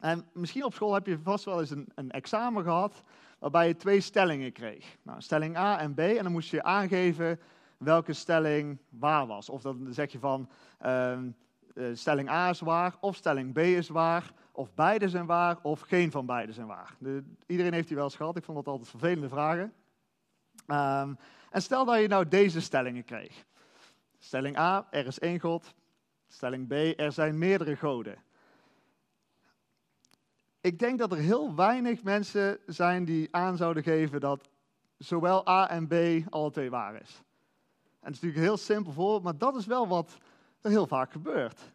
[0.00, 3.02] En misschien op school heb je vast wel eens een, een examen gehad
[3.42, 4.96] waarbij je twee stellingen kreeg.
[5.02, 7.40] Nou, stelling A en B en dan moest je aangeven
[7.78, 9.48] welke stelling waar was.
[9.48, 10.48] Of dan zeg je van
[10.86, 11.18] uh,
[11.92, 16.10] stelling A is waar, of stelling B is waar, of beide zijn waar, of geen
[16.10, 16.94] van beide zijn waar.
[16.98, 19.72] De, iedereen heeft die wel eens gehad, ik vond dat altijd vervelende vragen.
[20.66, 21.18] Um,
[21.50, 23.44] en stel dat je nou deze stellingen kreeg.
[24.18, 25.74] Stelling A, er is één God.
[26.28, 28.16] Stelling B, er zijn meerdere goden.
[30.62, 34.48] Ik denk dat er heel weinig mensen zijn die aan zouden geven dat
[34.98, 35.94] zowel A en B
[36.32, 37.22] alle twee waar is.
[38.00, 40.18] En het is natuurlijk een heel simpel voorbeeld, maar dat is wel wat
[40.60, 41.72] er heel vaak gebeurt.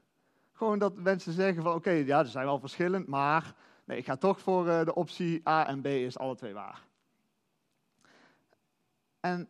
[0.54, 4.15] Gewoon dat mensen zeggen van oké, ja, er zijn wel verschillend, maar nee, ik ga
[4.15, 6.82] toch voor uh, de optie A en B is alle twee waar.
[9.19, 9.50] En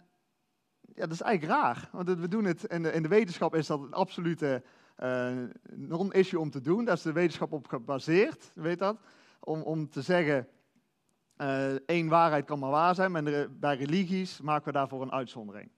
[0.81, 3.67] ja, dat is eigenlijk raar, want we doen het in de, in de wetenschap is
[3.67, 4.63] dat een absolute
[5.03, 5.29] uh,
[5.69, 6.85] non-issue om te doen.
[6.85, 8.97] Daar is de wetenschap op gebaseerd, weet dat?
[9.47, 10.47] Om, om te zeggen,
[11.37, 15.69] uh, één waarheid kan maar waar zijn, maar bij religies maken we daarvoor een uitzondering.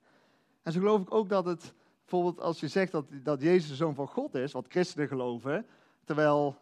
[0.63, 3.75] En zo geloof ik ook dat het, bijvoorbeeld als je zegt dat, dat Jezus de
[3.75, 5.65] zoon van God is, wat christenen geloven,
[6.03, 6.57] terwijl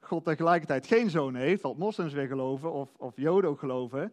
[0.00, 4.12] God tegelijkertijd geen zoon heeft, wat moslims weer geloven, of, of joden ook geloven,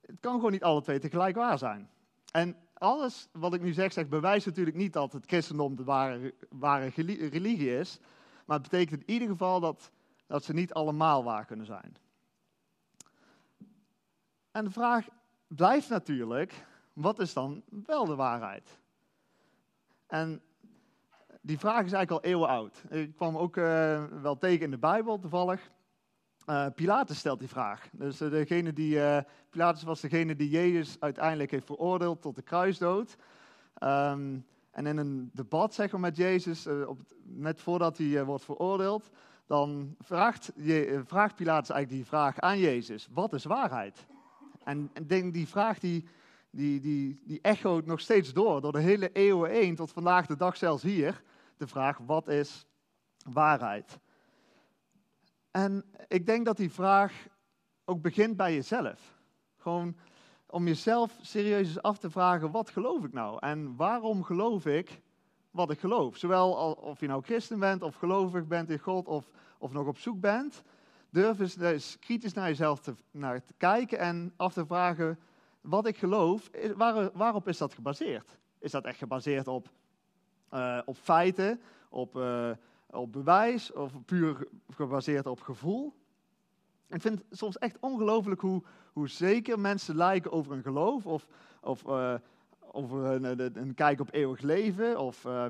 [0.00, 1.90] het kan gewoon niet alle twee tegelijk waar zijn.
[2.32, 6.34] En alles wat ik nu zeg, zeg bewijst natuurlijk niet dat het christendom de ware,
[6.48, 6.90] ware
[7.28, 8.00] religie is,
[8.44, 9.90] maar het betekent in ieder geval dat,
[10.26, 11.96] dat ze niet allemaal waar kunnen zijn.
[14.50, 15.06] En de vraag
[15.46, 18.78] blijft natuurlijk, wat is dan wel de waarheid?
[20.06, 20.42] En
[21.40, 22.82] die vraag is eigenlijk al eeuwen oud.
[22.88, 25.70] Ik kwam ook uh, wel tegen in de Bijbel toevallig.
[26.46, 27.88] Uh, Pilatus stelt die vraag.
[27.92, 29.00] Dus uh, degene die,
[29.50, 33.16] Pilatus was degene die Jezus uiteindelijk heeft veroordeeld tot de kruisdood.
[33.82, 39.10] Um, en in een debat zeg maar, met Jezus, op, net voordat hij wordt veroordeeld,
[39.46, 44.06] dan vraagt, je, vraagt Pilatus eigenlijk die vraag aan Jezus: wat is waarheid?
[44.64, 46.08] En denk die vraag die,
[46.50, 50.36] die, die, die echoot nog steeds door, door de hele eeuwen heen, tot vandaag de
[50.36, 51.22] dag zelfs hier.
[51.56, 52.66] De vraag: wat is
[53.30, 53.98] waarheid?
[55.50, 57.26] En ik denk dat die vraag
[57.84, 59.14] ook begint bij jezelf.
[59.56, 59.96] Gewoon
[60.46, 63.38] om jezelf serieus af te vragen, wat geloof ik nou?
[63.40, 65.00] En waarom geloof ik
[65.56, 66.16] wat ik geloof?
[66.16, 69.98] Zowel of je nou christen bent, of gelovig bent in God, of, of nog op
[69.98, 70.62] zoek bent.
[71.10, 75.18] Durf eens, eens kritisch naar jezelf te, naar te kijken en af te vragen,
[75.60, 78.38] wat ik geloof, waar, waarop is dat gebaseerd?
[78.58, 79.68] Is dat echt gebaseerd op,
[80.52, 82.16] uh, op feiten, op...
[82.16, 82.50] Uh,
[82.90, 85.94] op bewijs of puur gebaseerd op gevoel.
[86.88, 91.26] Ik vind het soms echt ongelooflijk hoe, hoe zeker mensen lijken over een geloof of,
[91.60, 92.14] of uh,
[92.76, 95.46] over een, een, kijk op eeuwig leven of uh,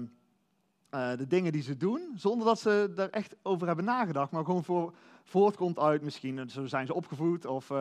[0.90, 4.44] uh, de dingen die ze doen, zonder dat ze er echt over hebben nagedacht, maar
[4.44, 7.72] gewoon voor, voortkomt uit misschien, zo zijn ze opgevoed of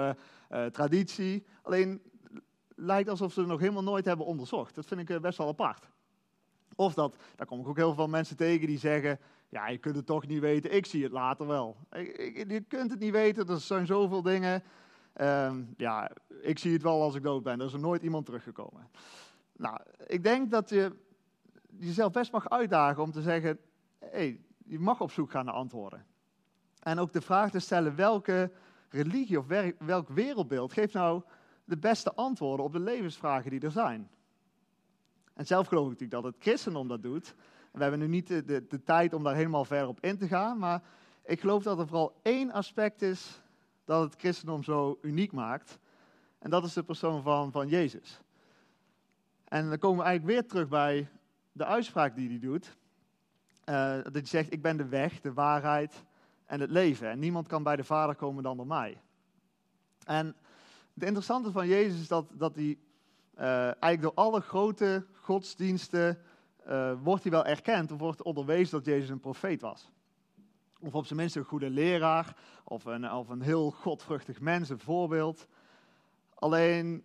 [0.71, 1.45] traditie.
[1.62, 2.01] Alleen
[2.75, 4.75] lijkt alsof ze het nog helemaal nooit hebben onderzocht.
[4.75, 5.89] Dat vind ik best wel apart.
[6.75, 9.95] Of dat, daar kom ik ook heel veel mensen tegen die zeggen, ja, je kunt
[9.95, 11.77] het toch niet weten, ik zie het later wel.
[12.47, 14.63] Je kunt het niet weten, er zijn zoveel dingen.
[15.21, 18.25] Um, ja, ik zie het wel als ik dood ben, er is er nooit iemand
[18.25, 18.89] teruggekomen.
[19.57, 20.95] Nou, ik denk dat je
[21.79, 23.59] jezelf best mag uitdagen om te zeggen,
[23.99, 26.05] hey, je mag op zoek gaan naar antwoorden.
[26.79, 28.51] En ook de vraag te stellen, welke
[28.89, 29.45] religie of
[29.77, 31.21] welk wereldbeeld geeft nou
[31.63, 34.09] de beste antwoorden op de levensvragen die er zijn?
[35.33, 37.35] En zelf geloof ik natuurlijk dat het christendom dat doet.
[37.71, 40.27] We hebben nu niet de, de, de, tijd om daar helemaal ver op in te
[40.27, 40.81] gaan, maar
[41.23, 43.41] ik geloof dat er vooral één aspect is
[43.83, 45.79] dat het christendom zo uniek maakt.
[46.39, 48.21] En dat is de persoon van, van Jezus.
[49.55, 51.09] En dan komen we eigenlijk weer terug bij
[51.51, 52.77] de uitspraak die hij doet.
[53.65, 56.03] Uh, dat hij zegt, ik ben de weg, de waarheid
[56.45, 57.09] en het leven.
[57.09, 59.01] En niemand kan bij de Vader komen dan door mij.
[60.03, 60.35] En
[60.93, 62.77] het interessante van Jezus is dat, dat hij
[63.37, 66.21] uh, eigenlijk door alle grote godsdiensten
[66.67, 69.91] uh, wordt hij wel erkend of wordt onderwezen dat Jezus een profeet was.
[70.79, 74.79] Of op zijn minst een goede leraar, of een, of een heel godvruchtig mens, een
[74.79, 75.47] voorbeeld.
[76.33, 77.03] Alleen,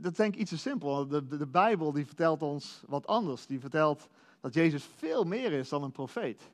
[0.00, 1.06] dat denk ik iets te simpel.
[1.08, 3.46] De, de, Bijbel die vertelt ons wat anders.
[3.46, 4.08] Die vertelt
[4.40, 6.50] dat Jezus veel meer is dan een profeet.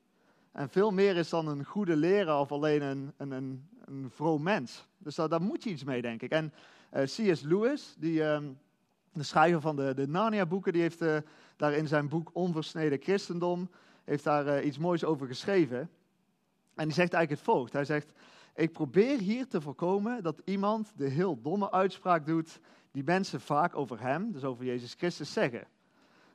[0.53, 4.43] En veel meer is dan een goede leraar of alleen een, een, een, een vroom
[4.43, 4.87] mens.
[4.99, 6.31] Dus daar, moet je iets mee, denk ik.
[6.31, 6.53] En
[6.95, 7.41] uh, C.S.
[7.41, 8.39] Lewis, die, uh,
[9.13, 11.17] de schrijver van de, de Narnia-boeken, die heeft uh,
[11.57, 13.71] daar in zijn boek Onversneden Christendom
[14.05, 15.91] heeft daar uh, iets moois over geschreven.
[16.75, 17.73] En die zegt eigenlijk het volgt.
[17.73, 18.13] Hij zegt,
[18.55, 22.61] ik probeer hier te voorkomen dat iemand de heel domme uitspraak doet
[22.95, 25.67] die mensen vaak over hem, dus over Jezus Christus, zeggen.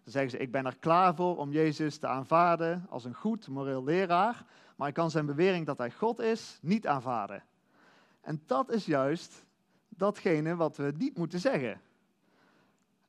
[0.04, 3.48] Dan zeggen ze, ik ben er klaar voor om Jezus te aanvaarden als een goed
[3.48, 4.45] moreel leraar,
[4.76, 7.43] maar ik kan zijn bewering dat hij God is niet aanvaarden.
[8.22, 9.45] En dat is juist
[9.89, 11.82] datgene wat we niet moeten zeggen.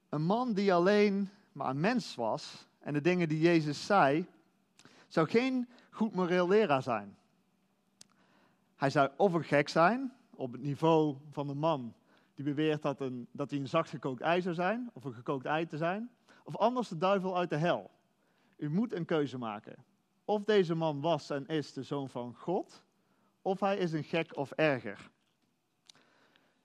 [0.08, 4.26] Een man die alleen maar een mens was en de dingen die Jezus zei,
[5.08, 7.16] zou geen goed moreel leraar zijn.
[8.76, 11.94] Hij zou of een gek zijn, op het niveau van de man
[12.44, 15.44] die beweert dat, een, dat hij een zacht gekookt ei zou zijn, of een gekookt
[15.44, 16.10] ei te zijn,
[16.44, 17.90] of anders de duivel uit de hel.
[18.56, 19.84] U moet een keuze maken.
[20.24, 22.84] Of deze man was en is de zoon van God,
[23.42, 25.10] of hij is een gek of erger.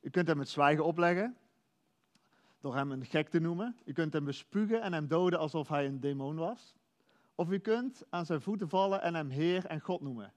[0.01, 1.37] U kunt hem het zwijgen opleggen,
[2.59, 3.77] door hem een gek te noemen.
[3.85, 6.75] U kunt hem bespugen en hem doden alsof hij een demon was.
[7.35, 10.33] Of u kunt aan zijn voeten vallen en hem Heer en God noemen.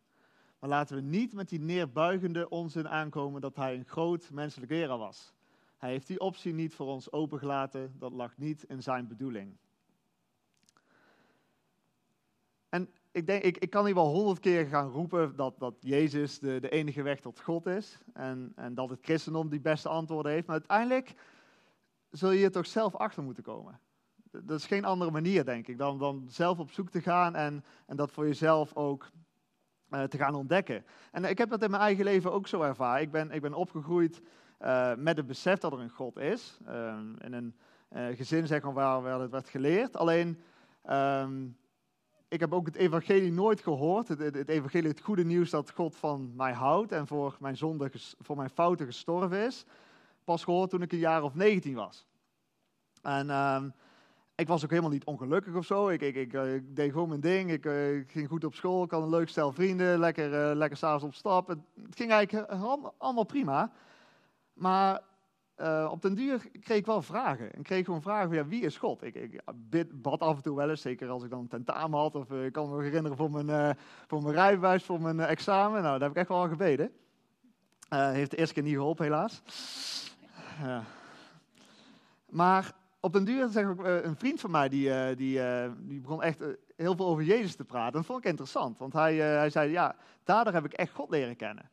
[0.59, 4.99] Maar laten we niet met die neerbuigende onzin aankomen dat hij een groot menselijk leraar
[4.99, 5.33] was.
[5.77, 9.57] Hij heeft die optie niet voor ons opengelaten, dat lag niet in zijn bedoeling.
[12.69, 16.39] En ik, denk, ik, ik kan hier wel honderd keer gaan roepen dat, dat Jezus
[16.39, 17.99] de, de enige weg tot God is.
[18.13, 20.47] En, en dat het christendom die beste antwoorden heeft.
[20.47, 21.15] Maar uiteindelijk
[22.11, 23.81] zul je er toch zelf achter moeten komen.
[24.31, 27.65] Dat is geen andere manier, denk ik, dan, dan zelf op zoek te gaan en,
[27.87, 29.11] en dat voor jezelf ook
[29.89, 30.85] te gaan ontdekken.
[31.13, 33.03] En ik heb dat in mijn eigen leven ook zo ervaren.
[33.03, 34.23] Ik ben, ik ben opgegroeid
[34.61, 36.59] uh, met het besef dat er een God is.
[36.69, 37.55] Uh, in een
[38.17, 39.97] gezin zeg waar, waar het werd geleerd.
[39.97, 40.41] Alleen,
[40.91, 41.57] um,
[42.29, 44.09] ik heb ook het evangelie nooit gehoord.
[44.09, 47.91] Het, het, evangelie, het goede nieuws dat God van mij houdt en voor mijn zonde,
[48.19, 49.65] voor mijn fouten gestorven is.
[50.25, 52.07] Pas gehoord toen ik een jaar of 19 was.
[53.03, 53.73] En um,
[54.39, 55.89] ik was ook helemaal niet ongelukkig of zo.
[55.89, 57.51] Ik, ik, ik, eh, deed gewoon mijn ding.
[57.51, 58.85] Ik, uh, ik, ging goed op school.
[58.85, 59.99] Ik had een leuk stel vrienden.
[59.99, 61.49] Lekker, uh, lekker s'avonds op stap.
[61.49, 61.59] Het,
[61.91, 62.53] ging eigenlijk
[62.99, 63.73] allemaal prima.
[64.53, 65.01] Maar
[65.91, 67.47] op den duur kreeg ik wel vragen.
[67.59, 69.03] Ik kreeg gewoon vragen van wie is God?
[69.03, 70.81] Ik, ik bid, bad af en toe wel eens.
[70.81, 72.15] Zeker als ik dan een tentamen had.
[72.15, 75.83] Of ik kan me herinneren voor mijn, voor mijn rijbewijs, voor mijn examen.
[75.83, 76.93] Nou, daar heb ik echt wel aan gebeden.
[77.89, 79.43] heeft de eerste keer niet geholpen, helaas.
[82.29, 86.01] maar op den duur zeg ik, een vriend van mij, die, uh, die, uh, die
[86.01, 86.43] begon echt
[86.77, 87.93] heel veel over Jezus te praten.
[87.93, 91.37] Dat vond ik interessant, want hij, hij zei, ja, daardoor heb ik echt God leren
[91.37, 91.71] kennen.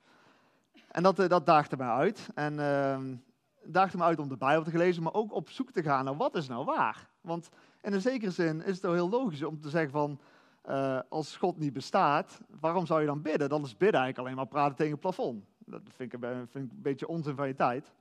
[0.88, 2.30] En dat, dat daagde mij uit.
[2.36, 3.16] En ehm,
[3.64, 6.16] daagde me uit om de Bijbel te lezen, maar ook op zoek te gaan naar
[6.16, 7.10] wat is nou waar.
[7.22, 7.50] Want
[7.82, 10.20] in een zekere zin is het heel logisch om te zeggen van,
[11.10, 13.50] als God niet bestaat, waarom zou je dan bidden?
[13.50, 15.46] Dan is bidden eigenlijk alleen maar praten tegen het plafond.
[15.66, 17.92] Dat vind ik, vind ik een beetje onzin van je tijd.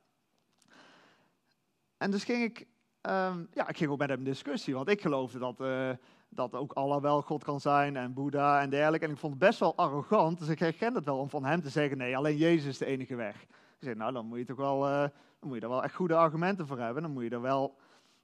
[1.96, 2.66] En dus ging ik
[3.10, 5.90] Um, ja, ik ging ook met hem in discussie, want ik geloofde dat, uh,
[6.28, 9.06] dat ook Allah wel God kan zijn en Boeddha en dergelijke.
[9.06, 11.62] En ik vond het best wel arrogant, dus ik herken het wel om van hem
[11.62, 13.42] te zeggen, nee, alleen Jezus is de enige weg.
[13.42, 15.94] Ik zei, nou, dan moet je toch wel, uh, dan moet je er wel echt
[15.94, 17.76] goede argumenten voor hebben, dan moet je er wel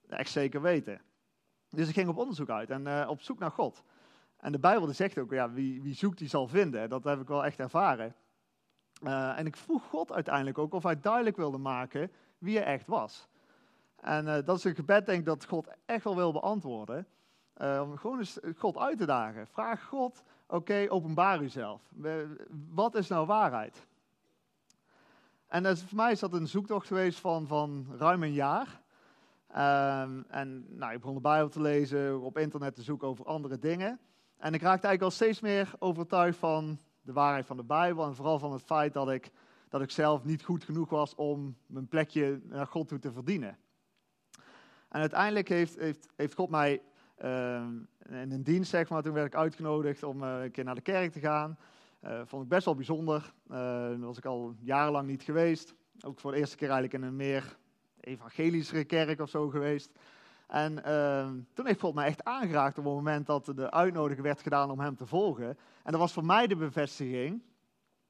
[0.08, 1.00] echt zeker weten.
[1.70, 3.84] Dus ik ging op onderzoek uit en uh, op zoek naar God.
[4.36, 6.88] En de Bijbel die zegt ook, ja, wie, wie zoekt die zal vinden.
[6.88, 8.14] Dat heb ik wel echt ervaren.
[9.36, 13.28] en ik vroeg God uiteindelijk ook of hij duidelijk wilde maken wie hij echt was.
[14.00, 17.06] En uh, dat is een gebed, denk dat God echt wel wil beantwoorden.
[17.56, 19.46] Uh, om gewoon eens God uit te dagen.
[19.46, 21.82] Vraag God, oké, okay, openbaar uzelf.
[22.68, 23.86] Wat is nou waarheid?
[25.46, 28.80] En voor mij is dat een zoektocht geweest van, van ruim een jaar.
[29.50, 33.58] Um, en nou, ik begon de Bijbel te lezen, op internet te zoeken over andere
[33.58, 34.00] dingen.
[34.36, 38.04] En ik raakte eigenlijk al steeds meer overtuigd van de waarheid van de Bijbel.
[38.06, 39.30] En vooral van het feit dat ik,
[39.68, 43.58] dat ik zelf niet goed genoeg was om mijn plekje naar God toe te verdienen.
[44.90, 46.82] En uiteindelijk heeft, heeft, heeft God mij
[47.24, 47.62] uh,
[48.08, 50.80] in een dienst, zeg maar, toen werd ik uitgenodigd om uh, een keer naar de
[50.80, 51.58] kerk te gaan.
[52.04, 53.32] Uh, vond ik best wel bijzonder.
[53.50, 55.74] Uh, was ik al jarenlang niet geweest.
[56.00, 57.56] Ook voor de eerste keer eigenlijk in een meer
[58.00, 59.90] evangelischere kerk of zo geweest.
[60.46, 64.42] En ehm, toen heeft God mij echt aangeraakt op het moment dat de uitnodiging werd
[64.42, 65.48] gedaan om hem te volgen.
[65.82, 67.42] En dat was voor mij de bevestiging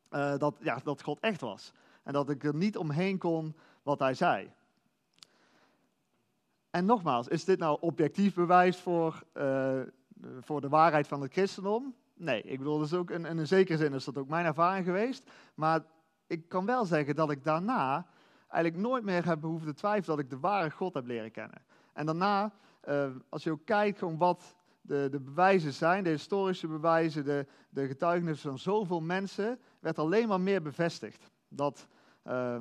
[0.09, 1.73] eh, dat, ja, dat God echt was.
[2.03, 4.51] En dat ik er niet omheen kon wat hij zei.
[6.71, 9.81] En nogmaals, is dit nou objectief bewijs voor, eh,
[10.41, 11.95] voor de waarheid van het christendom?
[12.15, 15.31] Nee, ik bedoel, dus ook in, een zekere zin is dat ook mijn ervaring geweest.
[15.55, 15.81] Maar
[16.27, 18.07] ik kan wel zeggen dat ik daarna
[18.49, 21.63] eigenlijk nooit meer heb behoefte te twijfelen dat ik de ware God heb leren kennen.
[21.93, 22.53] En daarna,
[22.89, 27.47] uh, als je ook kijkt gewoon wat de, de bewijzen zijn, de historische bewijzen, de,
[27.71, 31.31] de getuigenissen van zoveel mensen, werd alleen maar meer bevestigd.
[31.49, 31.87] Dat,
[32.25, 32.57] uh,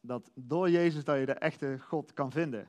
[0.00, 2.68] dat door Jezus dat je de echte God kan vinden.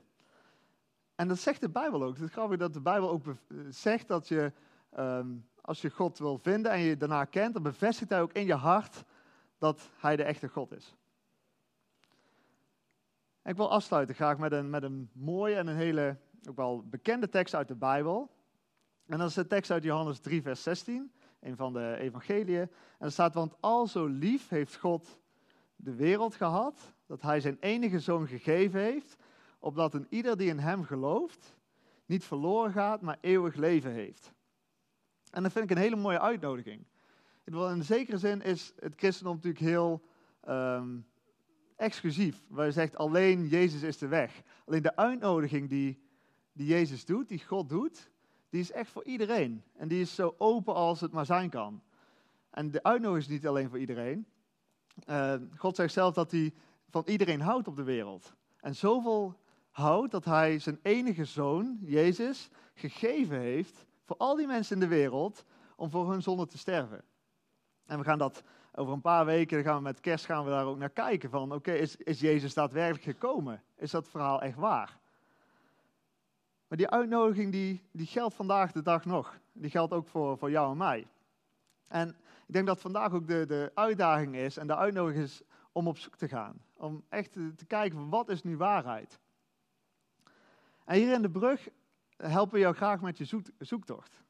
[1.16, 2.14] En dat zegt de Bijbel ook.
[2.14, 3.24] Het is grappig dat de Bijbel ook
[3.68, 4.52] zegt dat je,
[4.98, 8.46] um, als je God wil vinden en je daarna kent, dan bevestigt hij ook in
[8.46, 9.04] je hart
[9.58, 10.96] dat hij de echte God is.
[13.44, 16.16] Ik wil afsluiten graag met een, met een mooie en een hele,
[16.48, 18.30] ook wel bekende tekst uit de Bijbel.
[19.06, 22.60] En dat is de tekst uit Johannes 3, vers 16, een van de evangeliën.
[22.60, 25.18] En er staat, want al zo lief heeft God
[25.76, 29.16] de wereld gehad, dat hij zijn enige zoon gegeven heeft,
[29.58, 31.56] opdat een ieder die in hem gelooft,
[32.06, 34.32] niet verloren gaat, maar eeuwig leven heeft.
[35.30, 36.86] En dat vind ik een hele mooie uitnodiging.
[37.44, 40.02] In zekere zin is het christendom natuurlijk heel
[40.48, 41.06] um,
[41.76, 42.42] exclusief.
[42.48, 44.42] Waar je zegt alleen Jezus is de weg.
[44.66, 46.02] Alleen de uitnodiging die,
[46.52, 48.10] die Jezus doet, die God doet,
[48.48, 49.62] die is echt voor iedereen.
[49.72, 51.82] En die is zo open als het maar zijn kan.
[52.50, 54.26] En de uitnodiging is niet alleen voor iedereen.
[55.06, 56.54] Uh, God zegt zelf dat hij
[56.88, 58.34] van iedereen houdt op de wereld.
[58.60, 59.40] En zoveel
[59.76, 64.88] houdt dat hij zijn enige zoon, Jezus, gegeven heeft voor al die mensen in de
[64.88, 65.44] wereld
[65.76, 67.04] om voor hun zonde te sterven.
[67.86, 68.42] En we gaan dat
[68.74, 71.52] over een paar weken, gaan we met kerst gaan we daar ook naar kijken van,
[71.52, 73.62] oké, is, is Jezus daadwerkelijk gekomen?
[73.74, 74.98] Is dat verhaal echt waar?
[76.68, 79.38] Maar die uitnodiging die, die geldt vandaag de dag nog.
[79.52, 81.06] Die geldt ook voor, voor jou en mij.
[81.88, 82.08] En
[82.46, 85.98] ik denk dat vandaag ook de, de uitdaging is en de uitnodiging is om op
[85.98, 86.62] zoek te gaan.
[86.76, 89.18] Om echt te, te kijken wat is nu waarheid.
[90.86, 91.68] En hier in de brug
[92.16, 94.22] helpen we jou graag met je zoek, zoektocht.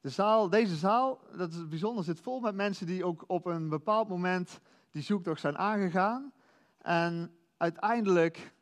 [0.00, 3.68] De zaal, deze zaal, dat is bijzonder, zit vol met mensen die ook op een
[3.68, 6.32] bepaald moment die zoektocht zijn aangegaan.
[6.78, 8.52] En uiteindelijk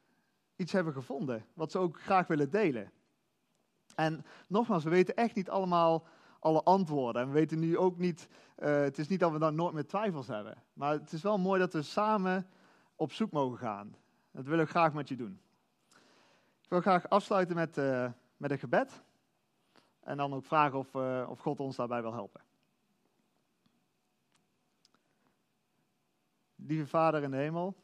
[0.56, 2.90] iets hebben gevonden, wat ze ook graag willen delen.
[3.94, 6.06] En nogmaals, we weten echt niet allemaal
[6.38, 7.22] alle antwoorden.
[7.22, 9.86] En we weten nu ook niet, uh, het is niet dat we dan nooit meer
[9.86, 10.62] twijfels hebben.
[10.72, 12.46] Maar het is wel mooi dat we samen
[12.96, 13.94] op zoek mogen gaan.
[14.30, 15.40] Dat wil ik graag met je doen.
[16.70, 19.02] Ik wil graag afsluiten met, uh, met een gebed.
[20.00, 22.40] En dan ook vragen of, uh, of God ons daarbij wil helpen.
[26.54, 27.76] Lieve Vader in de hemel,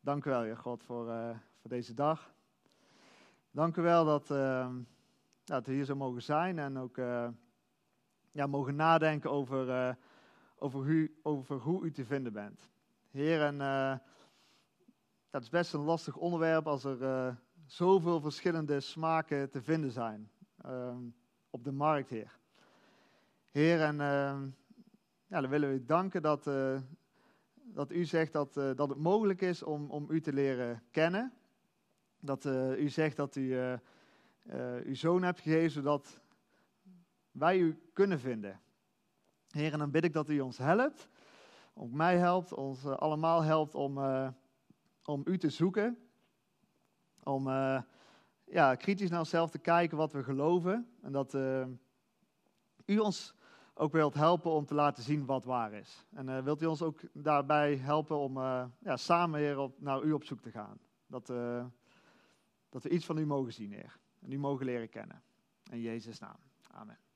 [0.00, 2.32] dank u wel, Heer God, voor, uh, voor deze dag.
[3.50, 4.74] Dank u wel dat, uh,
[5.44, 6.96] dat we hier zo mogen zijn en ook
[8.32, 9.96] ja, mogen nadenken over,
[10.56, 12.68] over, u, over hoe u te vinden bent.
[13.10, 13.60] Heer, en
[15.30, 20.30] dat is best een lastig onderwerp als er zoveel verschillende smaken te vinden zijn
[20.66, 21.14] um,
[21.50, 22.38] op de markt, Heer.
[23.50, 24.42] Heer, en uh,
[25.26, 26.80] ja, dan willen we u danken dat, uh,
[27.54, 31.32] dat u zegt dat, uh, dat het mogelijk is om, om u te leren kennen.
[32.20, 32.44] Dat
[32.78, 33.78] u zegt dat u
[34.84, 36.20] uw zoon hebt gegeven, zodat
[37.30, 38.60] wij u kunnen vinden.
[39.50, 41.08] Heer, en dan bid ik dat u ons helpt,
[41.74, 43.98] ook mij helpt, ons allemaal helpt om,
[45.10, 45.98] om u te zoeken.
[47.22, 47.48] Om
[48.44, 50.88] ja, kritisch naar onszelf te kijken wat we geloven.
[51.02, 51.66] En dat uh,
[52.84, 53.34] u ons
[53.74, 56.06] ook wilt helpen om te laten zien wat waar is.
[56.10, 58.38] En uh, wilt u ons ook daarbij helpen om
[58.78, 60.78] ja, samen weer op, naar u op zoek te gaan.
[61.06, 61.26] Dat,
[62.68, 63.98] dat we iets van u mogen zien, Heer.
[64.20, 65.22] En u mogen leren kennen.
[65.70, 66.36] In Jezus' naam.
[66.70, 67.09] Amen.